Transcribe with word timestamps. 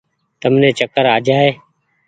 تم 0.41 0.53
ني 0.61 0.69
چڪر 0.79 1.05
آ 1.13 1.15
جآئي۔ 1.27 1.51